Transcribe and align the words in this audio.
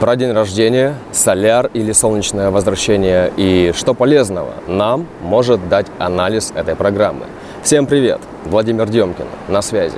про 0.00 0.14
день 0.14 0.32
рождения, 0.32 0.94
соляр 1.10 1.70
или 1.74 1.90
солнечное 1.92 2.50
возвращение 2.50 3.32
и 3.36 3.72
что 3.76 3.94
полезного 3.94 4.54
нам 4.68 5.06
может 5.22 5.68
дать 5.68 5.86
анализ 5.98 6.52
этой 6.54 6.76
программы. 6.76 7.26
Всем 7.64 7.86
привет! 7.86 8.20
Владимир 8.44 8.88
Демкин 8.88 9.26
на 9.48 9.60
связи. 9.60 9.96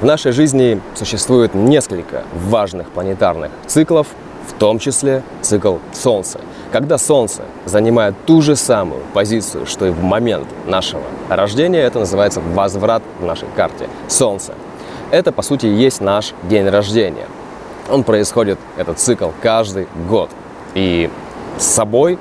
В 0.00 0.04
нашей 0.04 0.30
жизни 0.30 0.80
существует 0.94 1.54
несколько 1.54 2.22
важных 2.32 2.90
планетарных 2.90 3.50
циклов, 3.66 4.06
в 4.46 4.52
том 4.52 4.78
числе 4.78 5.22
цикл 5.42 5.76
Солнца. 5.92 6.40
Когда 6.70 6.96
Солнце 6.96 7.42
занимает 7.64 8.14
ту 8.26 8.42
же 8.42 8.54
самую 8.54 9.02
позицию, 9.12 9.66
что 9.66 9.86
и 9.86 9.90
в 9.90 10.02
момент 10.02 10.46
нашего 10.66 11.02
рождения, 11.28 11.80
это 11.80 11.98
называется 11.98 12.40
возврат 12.40 13.02
в 13.18 13.24
нашей 13.24 13.48
карте 13.56 13.88
Солнца. 14.06 14.54
Это, 15.10 15.32
по 15.32 15.42
сути, 15.42 15.66
и 15.66 15.74
есть 15.74 16.00
наш 16.00 16.34
день 16.48 16.68
рождения. 16.68 17.26
Он 17.90 18.04
происходит, 18.04 18.58
этот 18.76 18.98
цикл, 18.98 19.28
каждый 19.42 19.88
год. 20.08 20.30
И 20.74 21.10
с 21.58 21.64
собой 21.64 22.18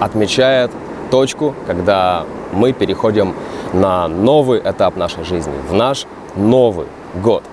отмечает 0.00 0.70
точку, 1.10 1.54
когда 1.66 2.24
мы 2.52 2.72
переходим 2.72 3.34
на 3.72 4.08
новый 4.08 4.60
этап 4.60 4.96
нашей 4.96 5.24
жизни, 5.24 5.54
в 5.68 5.72
наш 5.72 6.06
Новый 6.36 6.86
год. 7.22 7.44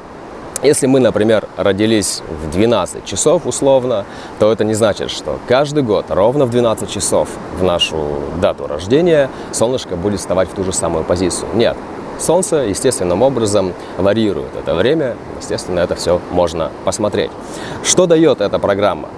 Если 0.64 0.86
мы, 0.86 1.00
например, 1.00 1.48
родились 1.58 2.22
в 2.44 2.52
12 2.52 3.06
часов 3.06 3.48
условно, 3.48 4.06
то 4.40 4.52
это 4.52 4.64
не 4.64 4.76
значит, 4.76 5.10
что 5.10 5.40
каждый 5.48 5.82
год 5.82 6.06
ровно 6.10 6.46
в 6.46 6.52
12 6.52 6.90
часов 6.90 7.30
в 7.58 7.64
нашу 7.64 7.98
дату 8.40 8.68
рождения 8.68 9.30
солнышко 9.52 9.96
будет 9.96 10.20
вставать 10.20 10.50
в 10.50 10.54
ту 10.54 10.64
же 10.64 10.72
самую 10.72 11.04
позицию. 11.04 11.50
Нет, 11.56 11.78
Солнце 12.22 12.58
естественным 12.58 13.24
образом 13.24 13.74
варьирует 13.98 14.56
это 14.56 14.76
время. 14.76 15.16
Естественно, 15.40 15.80
это 15.80 15.96
все 15.96 16.22
можно 16.32 16.72
посмотреть. 16.86 17.32
Что 17.84 18.06
дает 18.06 18.42
эта 18.42 18.60
программа? 18.60 19.10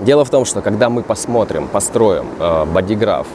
Дело 0.00 0.24
в 0.24 0.30
том, 0.30 0.44
что 0.44 0.60
когда 0.60 0.88
мы 0.88 1.02
посмотрим, 1.02 1.68
построим 1.68 2.26
э, 2.40 2.64
бодиграф 2.64 3.28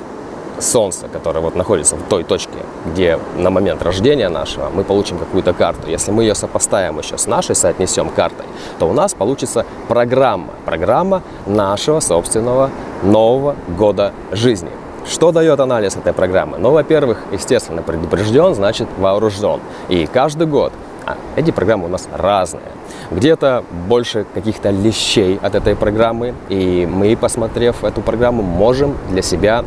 Солнца, 0.59 1.08
которое 1.08 1.40
вот 1.40 1.56
находится 1.56 1.95
в 1.95 2.02
той 2.09 2.23
точке, 2.23 2.58
где 2.86 3.20
на 3.38 3.50
момент 3.50 3.82
рождения 3.84 4.28
нашего 4.28 4.70
мы 4.70 4.84
получим 4.84 5.20
какую-то 5.20 5.54
карту. 5.54 5.88
Если 5.88 6.12
мы 6.12 6.23
ее 6.23 6.36
сопоставим 6.36 6.98
еще 7.00 7.17
с 7.17 7.28
нашей, 7.28 7.56
соотнесем 7.56 8.10
картой, 8.10 8.45
то 8.80 8.89
у 8.89 8.94
нас 8.94 9.14
получится 9.14 9.66
программа. 9.88 10.50
Программа 10.66 11.22
нашего 11.45 12.00
собственного 12.00 12.72
нового 13.04 13.56
года 13.78 14.14
жизни. 14.32 14.72
Что 15.10 15.32
дает 15.32 15.60
анализ 15.60 15.96
этой 15.96 16.14
программы? 16.14 16.58
Ну, 16.58 16.72
во-первых, 16.72 17.24
естественно, 17.32 17.82
предупрежден, 17.82 18.54
значит 18.54 18.88
вооружен. 18.98 19.62
И 19.88 20.06
каждый 20.06 20.48
год 20.48 20.74
а 21.08 21.16
эти 21.38 21.52
программы 21.52 21.86
у 21.86 21.88
нас 21.88 22.10
разные. 22.12 22.66
Где-то 23.12 23.64
больше 23.88 24.26
каких-то 24.34 24.72
лещей 24.72 25.40
от 25.42 25.56
этой 25.56 25.74
программы, 25.74 26.34
и 26.50 26.86
мы, 26.86 27.16
посмотрев 27.16 27.86
эту 27.86 28.02
программу, 28.02 28.44
можем 28.44 28.98
для 29.10 29.22
себя 29.22 29.64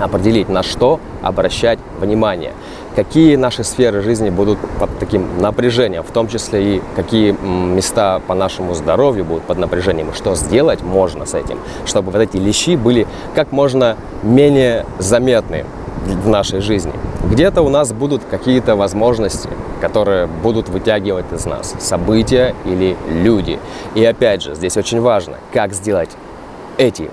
определить, 0.00 0.48
на 0.48 0.64
что 0.64 0.98
обращать 1.22 1.78
внимание, 2.00 2.52
какие 2.94 3.36
наши 3.36 3.64
сферы 3.64 4.02
жизни 4.02 4.30
будут 4.30 4.58
под 4.78 4.98
таким 4.98 5.40
напряжением, 5.40 6.02
в 6.02 6.10
том 6.10 6.28
числе 6.28 6.76
и 6.76 6.82
какие 6.96 7.32
места 7.32 8.20
по 8.26 8.34
нашему 8.34 8.74
здоровью 8.74 9.24
будут 9.24 9.44
под 9.44 9.58
напряжением, 9.58 10.12
что 10.12 10.34
сделать 10.34 10.82
можно 10.82 11.26
с 11.26 11.34
этим, 11.34 11.58
чтобы 11.86 12.10
вот 12.10 12.20
эти 12.20 12.36
лещи 12.36 12.76
были 12.76 13.06
как 13.34 13.52
можно 13.52 13.96
менее 14.22 14.86
заметны 14.98 15.64
в 16.06 16.28
нашей 16.28 16.60
жизни. 16.60 16.92
Где-то 17.30 17.62
у 17.62 17.68
нас 17.68 17.92
будут 17.92 18.22
какие-то 18.30 18.76
возможности, 18.76 19.48
которые 19.80 20.26
будут 20.26 20.68
вытягивать 20.68 21.32
из 21.32 21.46
нас 21.46 21.74
события 21.78 22.54
или 22.64 22.96
люди. 23.08 23.58
И 23.94 24.04
опять 24.04 24.42
же, 24.42 24.54
здесь 24.54 24.76
очень 24.76 25.00
важно, 25.00 25.36
как 25.52 25.72
сделать 25.72 26.10
эти 26.78 27.10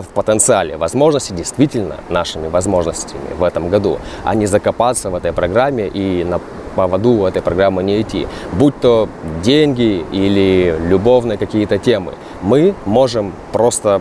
в 0.00 0.08
потенциале 0.08 0.76
возможности 0.76 1.32
действительно 1.32 1.96
нашими 2.08 2.48
возможностями 2.48 3.34
в 3.36 3.44
этом 3.44 3.68
году, 3.68 3.98
а 4.24 4.34
не 4.34 4.46
закопаться 4.46 5.10
в 5.10 5.14
этой 5.14 5.32
программе 5.32 5.88
и 5.88 6.24
на 6.24 6.40
поводу 6.74 7.26
этой 7.26 7.42
программы 7.42 7.82
не 7.82 8.00
идти. 8.00 8.26
Будь 8.52 8.78
то 8.80 9.08
деньги 9.42 10.04
или 10.12 10.74
любовные 10.88 11.36
какие-то 11.36 11.78
темы, 11.78 12.14
мы 12.40 12.74
можем 12.86 13.32
просто 13.52 14.00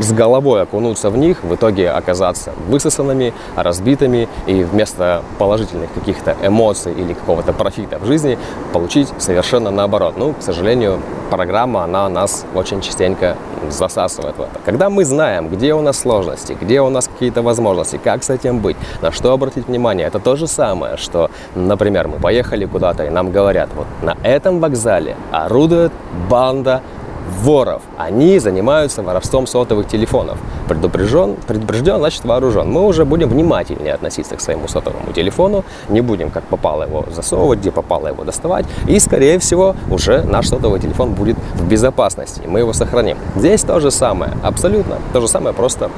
с 0.00 0.12
головой 0.12 0.62
окунуться 0.62 1.10
в 1.10 1.16
них, 1.16 1.42
в 1.42 1.54
итоге 1.54 1.90
оказаться 1.90 2.52
высосанными, 2.68 3.32
разбитыми 3.56 4.28
и 4.46 4.62
вместо 4.62 5.22
положительных 5.38 5.92
каких-то 5.92 6.36
эмоций 6.42 6.92
или 6.92 7.12
какого-то 7.12 7.52
профита 7.52 7.98
в 7.98 8.06
жизни 8.06 8.38
получить 8.72 9.08
совершенно 9.18 9.70
наоборот. 9.70 10.14
Ну, 10.16 10.32
к 10.32 10.42
сожалению, 10.42 11.00
программа, 11.30 11.84
она 11.84 12.08
нас 12.08 12.44
очень 12.54 12.80
частенько 12.80 13.36
засасывает 13.68 14.36
в 14.36 14.40
это. 14.40 14.58
Когда 14.64 14.90
мы 14.90 15.04
знаем, 15.04 15.48
где 15.48 15.74
у 15.74 15.82
нас 15.82 15.98
сложности, 15.98 16.56
где 16.60 16.80
у 16.80 16.90
нас 16.90 17.08
какие-то 17.08 17.42
возможности, 17.42 18.00
как 18.02 18.24
с 18.24 18.30
этим 18.30 18.60
быть, 18.60 18.76
на 19.02 19.12
что 19.12 19.32
обратить 19.32 19.68
внимание, 19.68 20.06
это 20.06 20.18
то 20.18 20.36
же 20.36 20.46
самое, 20.46 20.96
что, 20.96 21.30
например, 21.54 22.08
мы 22.08 22.18
поехали 22.18 22.64
куда-то 22.64 23.04
и 23.04 23.10
нам 23.10 23.30
говорят, 23.30 23.68
вот 23.76 23.86
на 24.02 24.16
этом 24.26 24.60
вокзале 24.60 25.16
орудует 25.30 25.92
банда 26.28 26.82
воров. 27.30 27.82
Они 27.96 28.38
занимаются 28.38 29.02
воровством 29.02 29.46
сотовых 29.46 29.86
телефонов. 29.88 30.38
Предупрежден, 30.68 31.36
предупрежден, 31.46 31.98
значит 31.98 32.24
вооружен. 32.24 32.70
Мы 32.70 32.84
уже 32.84 33.04
будем 33.04 33.28
внимательнее 33.28 33.94
относиться 33.94 34.36
к 34.36 34.40
своему 34.40 34.68
сотовому 34.68 35.12
телефону, 35.12 35.64
не 35.88 36.00
будем 36.00 36.30
как 36.30 36.44
попало 36.44 36.84
его 36.84 37.04
засовывать, 37.10 37.60
где 37.60 37.70
попало 37.70 38.08
его 38.08 38.24
доставать. 38.24 38.66
И, 38.86 38.98
скорее 38.98 39.38
всего, 39.38 39.74
уже 39.90 40.22
наш 40.22 40.48
сотовый 40.48 40.80
телефон 40.80 41.12
будет 41.12 41.36
в 41.54 41.66
безопасности. 41.66 42.42
Мы 42.46 42.60
его 42.60 42.72
сохраним. 42.72 43.16
Здесь 43.36 43.62
то 43.62 43.80
же 43.80 43.90
самое, 43.90 44.32
абсолютно 44.42 44.96
то 45.12 45.20
же 45.20 45.28
самое, 45.28 45.54
просто 45.54 45.90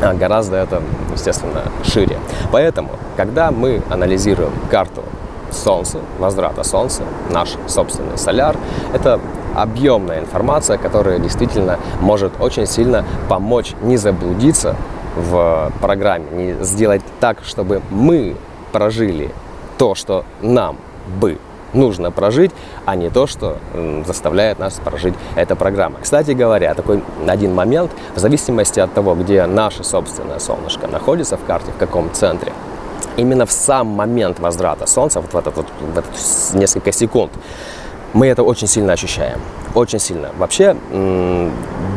а, 0.00 0.14
гораздо 0.14 0.56
это, 0.56 0.82
естественно, 1.12 1.62
шире. 1.84 2.18
Поэтому, 2.52 2.90
когда 3.16 3.50
мы 3.50 3.82
анализируем 3.90 4.52
карту 4.70 5.02
Солнца, 5.50 5.98
возврата 6.18 6.62
Солнца, 6.62 7.02
наш 7.30 7.56
собственный 7.66 8.18
соляр, 8.18 8.56
это 8.92 9.20
объемная 9.54 10.20
информация, 10.20 10.78
которая 10.78 11.18
действительно 11.18 11.78
может 12.00 12.32
очень 12.40 12.66
сильно 12.66 13.04
помочь 13.28 13.74
не 13.82 13.96
заблудиться 13.96 14.76
в 15.16 15.72
программе, 15.80 16.26
не 16.30 16.64
сделать 16.64 17.02
так, 17.20 17.38
чтобы 17.44 17.82
мы 17.90 18.36
прожили 18.72 19.30
то, 19.78 19.94
что 19.94 20.24
нам 20.42 20.76
бы 21.20 21.38
нужно 21.72 22.10
прожить, 22.10 22.50
а 22.86 22.96
не 22.96 23.10
то, 23.10 23.26
что 23.26 23.58
заставляет 24.06 24.58
нас 24.58 24.80
прожить 24.82 25.14
эта 25.36 25.56
программа. 25.56 25.98
Кстати 26.00 26.30
говоря, 26.30 26.74
такой 26.74 27.02
один 27.26 27.54
момент, 27.54 27.90
в 28.14 28.18
зависимости 28.18 28.80
от 28.80 28.92
того, 28.94 29.14
где 29.14 29.44
наше 29.46 29.84
собственное 29.84 30.38
солнышко 30.38 30.86
находится 30.86 31.36
в 31.36 31.44
карте, 31.44 31.70
в 31.72 31.76
каком 31.76 32.12
центре, 32.12 32.52
именно 33.16 33.44
в 33.44 33.52
сам 33.52 33.86
момент 33.88 34.38
возврата 34.38 34.86
Солнца, 34.86 35.20
вот 35.20 35.32
в 35.32 35.36
этот 35.36 35.56
вот 35.56 35.66
в 35.80 35.98
этот 35.98 36.14
несколько 36.54 36.92
секунд, 36.92 37.32
мы 38.12 38.26
это 38.26 38.42
очень 38.42 38.66
сильно 38.66 38.92
ощущаем. 38.92 39.38
Очень 39.74 39.98
сильно. 39.98 40.30
Вообще, 40.38 40.76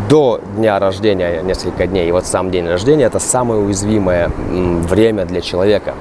до 0.09 0.41
дня 0.55 0.79
рождения 0.79 1.41
несколько 1.41 1.87
дней, 1.87 2.09
и 2.09 2.11
вот 2.11 2.25
сам 2.25 2.51
день 2.51 2.67
рождения, 2.67 3.05
это 3.05 3.19
самое 3.19 3.61
уязвимое 3.61 4.29
время 4.29 5.25
для 5.25 5.41
человека. 5.41 5.93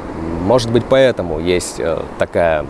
Может 0.43 0.71
быть, 0.71 0.85
поэтому 0.89 1.39
есть 1.39 1.79
э, 1.79 1.99
такая 2.19 2.65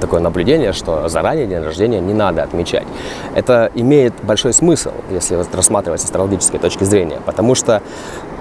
такое 0.00 0.20
наблюдение, 0.20 0.72
что 0.72 1.08
заранее 1.08 1.46
день 1.46 1.62
рождения 1.62 2.00
не 2.00 2.14
надо 2.14 2.42
отмечать. 2.42 2.86
Это 3.34 3.70
имеет 3.74 4.12
большой 4.22 4.52
смысл, 4.52 4.90
если 5.10 5.38
рассматривать 5.52 6.00
с 6.00 6.04
астрологической 6.04 6.58
точки 6.58 6.84
зрения, 6.84 7.20
потому 7.24 7.54
что 7.54 7.82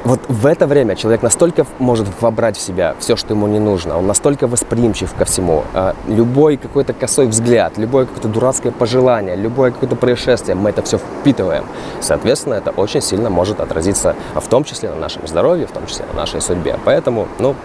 вот 0.05 0.21
в 0.27 0.45
это 0.45 0.67
время 0.67 0.95
человек 0.95 1.23
настолько 1.23 1.66
может 1.79 2.07
вобрать 2.21 2.57
в 2.57 2.61
себя 2.61 2.95
все, 2.99 3.16
что 3.16 3.33
ему 3.33 3.47
не 3.47 3.59
нужно, 3.59 3.97
он 3.97 4.05
настолько 4.05 4.47
восприимчив 4.47 5.13
ко 5.16 5.25
всему. 5.25 5.63
А 5.73 5.95
любой 6.07 6.57
какой-то 6.57 6.93
косой 6.93 7.25
взгляд, 7.25 7.77
любое 7.77 8.05
какое-то 8.05 8.27
дурацкое 8.27 8.71
пожелание, 8.71 9.35
любое 9.35 9.71
какое-то 9.71 9.95
происшествие, 9.95 10.55
мы 10.55 10.69
это 10.69 10.83
все 10.83 10.99
впитываем. 10.99 11.66
Соответственно, 12.02 12.53
это 12.53 12.69
очень 12.69 13.02
сильно 13.02 13.29
может 13.31 13.59
отразиться 13.59 14.16
в 14.35 14.47
том 14.47 14.63
числе 14.63 14.90
на 14.90 14.97
нашем 14.97 15.25
здоровье, 15.28 15.66
в 15.66 15.72
том 15.72 15.87
числе 15.87 16.05
на 16.13 16.19
нашей 16.22 16.40
судьбе. 16.40 16.78
Поэтому, 16.85 17.28
ну, 17.40 17.55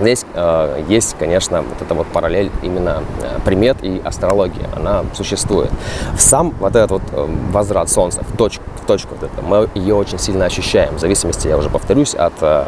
Здесь 0.00 0.24
э, 0.34 0.84
есть, 0.88 1.16
конечно, 1.18 1.62
вот 1.62 1.80
эта 1.80 1.94
вот 1.94 2.06
параллель 2.08 2.50
именно 2.62 3.02
э, 3.22 3.38
примет 3.44 3.82
и 3.82 4.00
астрологии. 4.04 4.66
Она 4.76 5.04
существует. 5.14 5.70
Сам 6.18 6.50
вот 6.60 6.74
этот 6.76 6.90
вот 6.90 7.02
э, 7.12 7.26
возврат 7.50 7.88
Солнца 7.88 8.22
в 8.24 8.36
точку, 8.36 8.64
в 8.82 8.86
точку 8.86 9.14
вот 9.20 9.30
это, 9.30 9.42
мы 9.42 9.68
ее 9.74 9.94
очень 9.94 10.18
сильно 10.18 10.46
ощущаем. 10.46 10.96
В 10.96 11.00
зависимости, 11.00 11.48
я 11.48 11.56
уже 11.56 11.70
повторюсь, 11.70 12.14
от 12.14 12.34
э, 12.40 12.64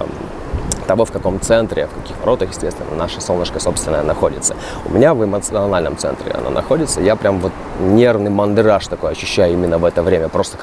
того, 0.86 1.04
в 1.04 1.12
каком 1.12 1.40
центре, 1.40 1.86
в 1.86 2.02
каких 2.02 2.16
воротах, 2.20 2.50
естественно, 2.50 2.94
наше 2.96 3.20
солнышко 3.20 3.60
собственное 3.60 4.02
находится. 4.02 4.56
У 4.84 4.92
меня 4.92 5.14
в 5.14 5.24
эмоциональном 5.24 5.96
центре 5.96 6.32
оно 6.32 6.50
находится. 6.50 7.00
Я 7.00 7.16
прям 7.16 7.40
вот 7.40 7.52
нервный 7.80 8.30
мандыраж 8.30 8.86
такой 8.86 9.12
ощущаю 9.12 9.52
именно 9.52 9.78
в 9.78 9.84
это 9.84 10.02
время. 10.02 10.28
Просто 10.28 10.58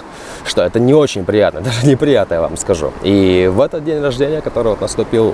что 0.46 0.62
это 0.62 0.80
не 0.80 0.94
очень 0.94 1.26
приятно, 1.26 1.62
даже 1.62 1.86
неприятно, 1.86 2.36
я 2.36 2.42
вам 2.42 2.58
скажу. 2.58 2.92
И 3.04 3.50
в 3.54 3.62
этот 3.62 3.84
день 3.84 4.02
рождения, 4.02 4.42
который 4.42 4.70
вот 4.70 4.82
наступил, 4.82 5.34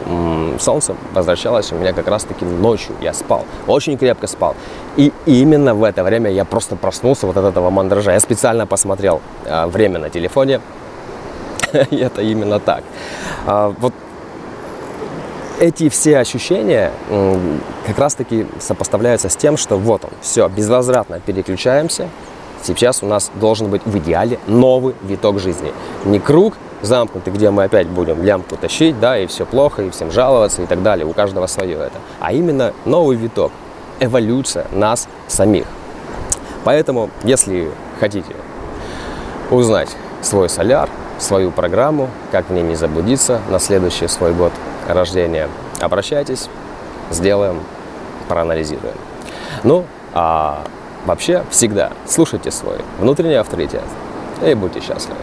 солнце 0.60 0.96
возвращалось 1.14 1.72
у 1.72 1.76
меня 1.76 1.94
как 1.94 2.08
раз-таки 2.08 2.46
ночью. 2.46 2.96
Я 3.02 3.14
спал, 3.14 3.46
очень 3.68 3.98
крепко 3.98 4.28
спал. 4.28 4.56
И 4.98 5.14
именно 5.26 5.74
в 5.74 5.84
это 5.84 6.04
время 6.04 6.32
я 6.32 6.46
просто 6.46 6.76
проснулся 6.76 7.28
вот 7.28 7.38
от 7.38 7.46
этого 7.46 7.70
мандража. 7.70 8.12
Я 8.12 8.20
специально 8.20 8.68
посмотрел 8.68 9.22
а, 9.46 9.68
время 9.68 10.00
на 10.00 10.10
телефоне, 10.10 10.62
и 11.92 11.96
это 11.98 12.22
именно 12.22 12.60
так. 12.60 12.84
А, 13.46 13.74
вот 13.80 13.94
эти 15.60 15.90
все 15.90 16.18
ощущения 16.18 16.92
как 17.86 17.98
раз-таки 17.98 18.48
сопоставляются 18.60 19.30
с 19.30 19.36
тем, 19.36 19.58
что 19.58 19.78
вот 19.78 20.06
он, 20.06 20.12
все, 20.22 20.48
безвозвратно 20.48 21.20
переключаемся. 21.20 22.10
Сейчас 22.64 23.04
у 23.04 23.06
нас 23.06 23.32
должен 23.36 23.70
быть 23.70 23.82
в 23.86 23.98
идеале 23.98 24.40
новый 24.48 24.96
виток 25.04 25.40
жизни. 25.40 25.72
Не 26.06 26.20
круг 26.20 26.56
замкнутый, 26.82 27.32
где 27.34 27.50
мы 27.52 27.64
опять 27.66 27.88
будем 27.88 28.22
лямку 28.24 28.58
тащить, 28.58 29.00
да, 29.00 29.18
и 29.18 29.28
все 29.28 29.46
плохо, 29.46 29.84
и 29.84 29.90
всем 29.90 30.12
жаловаться 30.12 30.62
и 30.62 30.66
так 30.66 30.82
далее. 30.82 31.06
У 31.06 31.14
каждого 31.14 31.48
свое 31.48 31.78
это. 31.78 32.00
А 32.20 32.34
именно 32.34 32.74
новый 32.86 33.16
виток, 33.16 33.52
эволюция 34.00 34.66
нас 34.72 35.08
самих. 35.28 35.66
Поэтому, 36.64 37.10
если 37.24 37.72
хотите 38.00 38.36
узнать 39.52 39.90
свой 40.22 40.50
соляр, 40.50 40.90
свою 41.18 41.52
программу, 41.52 42.10
как 42.32 42.50
мне 42.50 42.62
не 42.62 42.76
заблудиться 42.76 43.42
на 43.50 43.60
следующий 43.60 44.08
свой 44.08 44.34
год 44.34 44.52
рождения, 44.94 45.48
обращайтесь, 45.80 46.50
сделаем, 47.12 47.62
проанализируем. 48.28 48.96
Ну, 49.64 49.86
а 50.14 50.64
вообще 51.06 51.44
всегда 51.50 51.92
слушайте 52.08 52.52
свой 52.52 52.78
внутренний 53.00 53.36
авторитет 53.36 53.84
и 54.46 54.54
будьте 54.54 54.80
счастливы. 54.80 55.20